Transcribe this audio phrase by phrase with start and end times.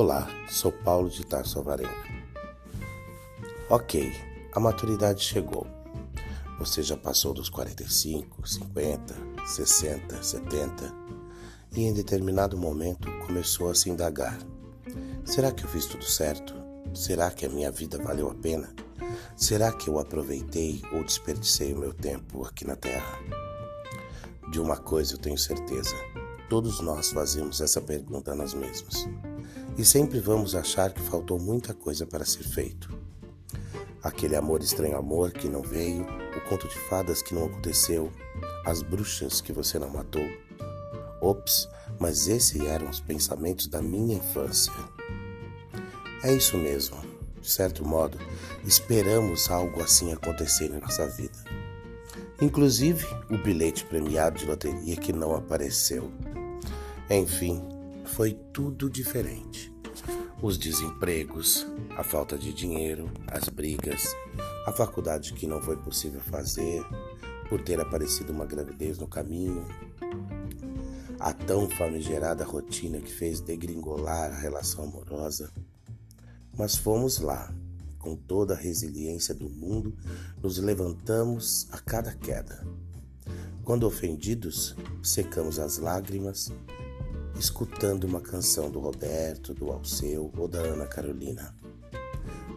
[0.00, 1.90] Olá, sou Paulo de Tarso Alvarenga.
[3.68, 4.12] Ok,
[4.52, 5.66] a maturidade chegou.
[6.60, 10.94] Você já passou dos 45, 50, 60, 70
[11.72, 14.38] e em determinado momento começou a se indagar:
[15.24, 16.54] será que eu fiz tudo certo?
[16.94, 18.72] Será que a minha vida valeu a pena?
[19.34, 23.18] Será que eu aproveitei ou desperdicei o meu tempo aqui na Terra?
[24.52, 25.96] De uma coisa eu tenho certeza:
[26.48, 29.08] todos nós fazemos essa pergunta a nós mesmos.
[29.78, 32.92] E sempre vamos achar que faltou muita coisa para ser feito.
[34.02, 38.12] Aquele amor estranho amor que não veio, o conto de fadas que não aconteceu,
[38.66, 40.26] as bruxas que você não matou.
[41.22, 41.68] Ops,
[41.98, 44.72] mas esses eram os pensamentos da minha infância.
[46.24, 46.96] É isso mesmo.
[47.40, 48.18] De certo modo,
[48.64, 51.38] esperamos algo assim acontecer em nossa vida
[52.40, 56.10] inclusive o bilhete premiado de loteria que não apareceu.
[57.10, 57.62] Enfim,
[58.08, 59.72] foi tudo diferente.
[60.42, 64.14] Os desempregos, a falta de dinheiro, as brigas,
[64.66, 66.84] a faculdade que não foi possível fazer
[67.48, 69.66] por ter aparecido uma gravidez no caminho,
[71.18, 75.50] a tão famigerada rotina que fez degringolar a relação amorosa.
[76.56, 77.52] Mas fomos lá
[77.98, 79.94] com toda a resiliência do mundo,
[80.40, 82.64] nos levantamos a cada queda.
[83.64, 86.50] Quando ofendidos, secamos as lágrimas,
[87.38, 91.54] escutando uma canção do Roberto, do Alceu ou da Ana Carolina.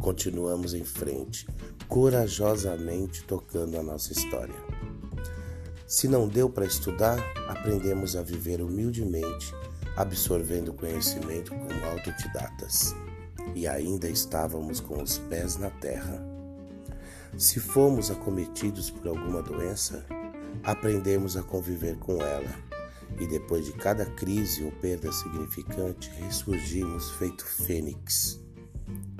[0.00, 1.46] Continuamos em frente,
[1.86, 4.54] corajosamente tocando a nossa história.
[5.86, 9.54] Se não deu para estudar, aprendemos a viver humildemente,
[9.96, 12.94] absorvendo conhecimento como autodidatas
[13.54, 16.24] e ainda estávamos com os pés na terra.
[17.36, 20.06] Se fomos acometidos por alguma doença,
[20.64, 22.69] aprendemos a conviver com ela
[23.18, 28.40] e depois de cada crise ou perda significante, ressurgimos feito fênix,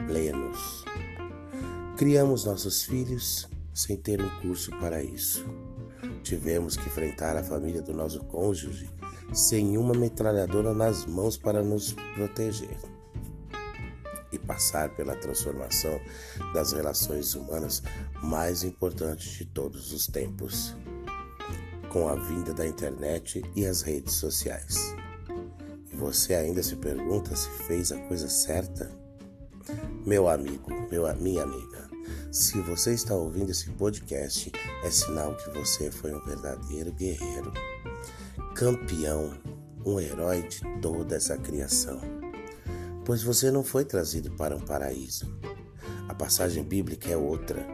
[0.06, 0.84] plenos.
[1.96, 5.44] Criamos nossos filhos sem ter um curso para isso.
[6.22, 8.90] Tivemos que enfrentar a família do nosso cônjuge
[9.32, 12.76] sem uma metralhadora nas mãos para nos proteger
[14.32, 16.00] e passar pela transformação
[16.52, 17.82] das relações humanas
[18.22, 20.76] mais importantes de todos os tempos,
[21.90, 24.94] com a vinda da internet e as redes sociais.
[25.92, 28.90] E você ainda se pergunta se fez a coisa certa?
[30.06, 31.90] Meu amigo, meu, minha amiga,
[32.32, 34.50] se você está ouvindo esse podcast,
[34.82, 37.52] é sinal que você foi um verdadeiro guerreiro,
[38.54, 39.38] campeão,
[39.84, 42.00] um herói de toda essa criação
[43.10, 45.26] pois você não foi trazido para um paraíso.
[46.08, 47.66] A passagem bíblica é outra,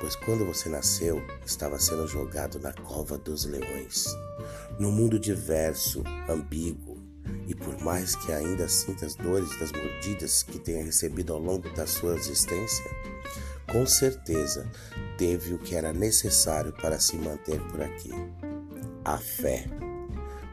[0.00, 4.06] pois quando você nasceu, estava sendo jogado na cova dos leões.
[4.78, 6.96] No mundo diverso, ambíguo,
[7.46, 11.68] e por mais que ainda sinta as dores das mordidas que tenha recebido ao longo
[11.74, 12.84] da sua existência,
[13.70, 14.70] com certeza
[15.18, 18.10] teve o que era necessário para se manter por aqui:
[19.04, 19.66] a fé,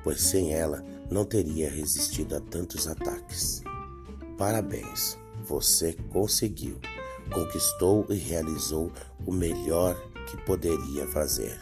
[0.04, 3.62] pois sem ela não teria resistido a tantos ataques.
[4.38, 6.80] Parabéns, você conseguiu,
[7.32, 8.92] conquistou e realizou
[9.26, 9.96] o melhor
[10.30, 11.60] que poderia fazer.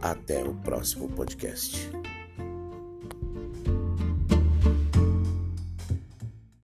[0.00, 1.90] Até o próximo podcast.